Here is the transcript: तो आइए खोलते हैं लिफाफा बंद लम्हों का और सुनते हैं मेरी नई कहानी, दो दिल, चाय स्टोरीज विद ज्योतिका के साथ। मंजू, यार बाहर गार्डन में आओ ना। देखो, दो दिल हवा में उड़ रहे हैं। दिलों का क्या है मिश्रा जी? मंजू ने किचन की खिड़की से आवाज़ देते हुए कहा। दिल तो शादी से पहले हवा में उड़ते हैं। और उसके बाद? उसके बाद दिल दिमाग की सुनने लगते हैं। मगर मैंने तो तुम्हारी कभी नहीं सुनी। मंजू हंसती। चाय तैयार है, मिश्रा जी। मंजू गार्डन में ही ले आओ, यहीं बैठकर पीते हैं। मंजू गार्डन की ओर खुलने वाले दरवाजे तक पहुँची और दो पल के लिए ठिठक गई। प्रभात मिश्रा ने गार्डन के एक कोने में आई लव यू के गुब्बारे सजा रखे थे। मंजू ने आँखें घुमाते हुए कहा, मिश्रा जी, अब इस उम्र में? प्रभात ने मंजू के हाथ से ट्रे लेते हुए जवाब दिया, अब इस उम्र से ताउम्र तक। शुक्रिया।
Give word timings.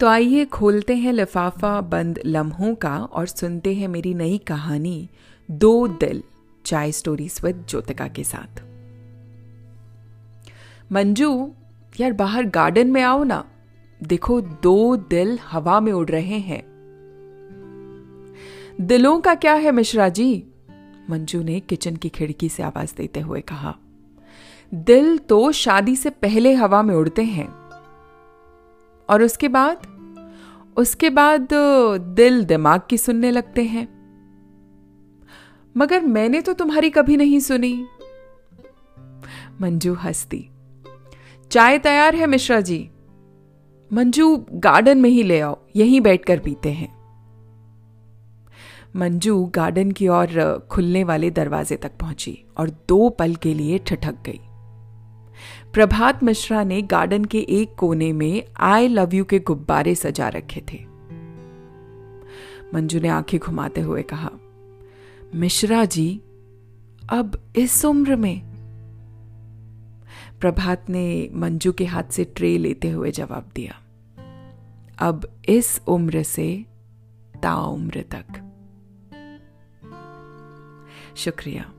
तो 0.00 0.06
आइए 0.06 0.44
खोलते 0.44 0.96
हैं 0.96 1.12
लिफाफा 1.12 1.80
बंद 1.80 2.20
लम्हों 2.26 2.74
का 2.74 2.98
और 2.98 3.26
सुनते 3.26 3.74
हैं 3.74 3.88
मेरी 3.88 4.14
नई 4.14 4.38
कहानी, 4.38 5.08
दो 5.50 5.88
दिल, 5.88 6.22
चाय 6.66 6.92
स्टोरीज 6.92 7.40
विद 7.44 7.66
ज्योतिका 7.68 8.08
के 8.08 8.24
साथ। 8.24 8.62
मंजू, 10.92 11.52
यार 12.00 12.12
बाहर 12.12 12.44
गार्डन 12.44 12.86
में 12.86 13.02
आओ 13.02 13.24
ना। 13.24 13.44
देखो, 14.02 14.40
दो 14.40 14.96
दिल 14.96 15.38
हवा 15.50 15.80
में 15.80 15.92
उड़ 15.92 16.08
रहे 16.08 16.38
हैं। 16.38 16.62
दिलों 18.80 19.20
का 19.20 19.34
क्या 19.34 19.54
है 19.54 19.72
मिश्रा 19.72 20.08
जी? 20.08 20.44
मंजू 21.10 21.42
ने 21.42 21.60
किचन 21.60 21.96
की 21.96 22.08
खिड़की 22.08 22.48
से 22.48 22.62
आवाज़ 22.62 22.94
देते 22.96 23.20
हुए 23.20 23.40
कहा। 23.40 23.76
दिल 24.74 25.18
तो 25.18 25.52
शादी 25.52 25.96
से 25.96 26.10
पहले 26.10 26.54
हवा 26.54 26.82
में 26.82 26.94
उड़ते 26.94 27.22
हैं। 27.22 27.63
और 29.10 29.22
उसके 29.22 29.48
बाद? 29.48 29.86
उसके 30.76 31.10
बाद 31.10 31.48
दिल 32.00 32.44
दिमाग 32.44 32.80
की 32.90 32.98
सुनने 32.98 33.30
लगते 33.30 33.62
हैं। 33.62 33.94
मगर 35.76 36.04
मैंने 36.04 36.40
तो 36.40 36.52
तुम्हारी 36.52 36.90
कभी 36.90 37.16
नहीं 37.16 37.40
सुनी। 37.40 37.86
मंजू 39.60 39.94
हंसती। 39.94 40.50
चाय 41.50 41.78
तैयार 41.78 42.14
है, 42.14 42.26
मिश्रा 42.26 42.60
जी। 42.60 42.90
मंजू 43.92 44.46
गार्डन 44.52 44.98
में 44.98 45.10
ही 45.10 45.22
ले 45.22 45.40
आओ, 45.40 45.58
यहीं 45.76 46.00
बैठकर 46.00 46.38
पीते 46.38 46.72
हैं। 46.72 46.94
मंजू 48.96 49.44
गार्डन 49.54 49.90
की 49.90 50.08
ओर 50.08 50.58
खुलने 50.70 51.04
वाले 51.04 51.30
दरवाजे 51.30 51.76
तक 51.76 51.92
पहुँची 52.00 52.44
और 52.56 52.70
दो 52.88 53.08
पल 53.08 53.34
के 53.34 53.54
लिए 53.54 53.78
ठिठक 53.78 54.14
गई। 54.26 54.40
प्रभात 55.74 56.22
मिश्रा 56.22 56.64
ने 56.64 56.82
गार्डन 56.82 57.24
के 57.24 57.38
एक 57.38 57.74
कोने 57.74 58.12
में 58.12 58.44
आई 58.56 58.88
लव 58.88 59.14
यू 59.14 59.24
के 59.24 59.38
गुब्बारे 59.38 59.94
सजा 59.94 60.28
रखे 60.28 60.62
थे। 60.72 60.84
मंजू 62.74 63.00
ने 63.00 63.08
आँखें 63.08 63.40
घुमाते 63.40 63.80
हुए 63.80 64.02
कहा, 64.02 64.30
मिश्रा 65.34 65.84
जी, 65.84 66.20
अब 67.10 67.52
इस 67.56 67.84
उम्र 67.84 68.16
में? 68.16 68.40
प्रभात 70.40 70.90
ने 70.90 71.30
मंजू 71.34 71.72
के 71.72 71.84
हाथ 71.84 72.04
से 72.04 72.24
ट्रे 72.24 72.58
लेते 72.58 72.90
हुए 72.90 73.10
जवाब 73.10 73.50
दिया, 73.54 73.80
अब 74.98 75.28
इस 75.48 75.80
उम्र 75.86 76.22
से 76.22 76.66
ताउम्र 77.42 78.04
तक। 78.10 78.42
शुक्रिया। 81.16 81.72